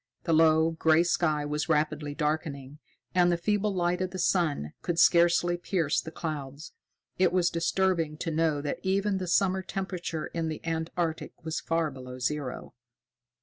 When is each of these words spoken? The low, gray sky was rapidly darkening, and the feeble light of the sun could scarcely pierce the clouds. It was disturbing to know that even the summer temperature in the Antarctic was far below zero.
The 0.23 0.33
low, 0.33 0.71
gray 0.71 1.03
sky 1.03 1.45
was 1.45 1.69
rapidly 1.69 2.15
darkening, 2.15 2.79
and 3.13 3.31
the 3.31 3.37
feeble 3.37 3.71
light 3.71 4.01
of 4.01 4.09
the 4.09 4.17
sun 4.17 4.73
could 4.81 4.97
scarcely 4.97 5.57
pierce 5.57 6.01
the 6.01 6.09
clouds. 6.09 6.73
It 7.19 7.31
was 7.31 7.51
disturbing 7.51 8.17
to 8.17 8.31
know 8.31 8.61
that 8.61 8.79
even 8.81 9.19
the 9.19 9.27
summer 9.27 9.61
temperature 9.61 10.25
in 10.25 10.47
the 10.47 10.59
Antarctic 10.65 11.33
was 11.45 11.59
far 11.59 11.91
below 11.91 12.17
zero. 12.17 12.73